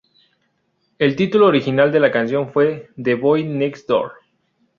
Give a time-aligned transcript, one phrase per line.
[0.97, 4.13] El título original de la canción fue "The Boy Next Door".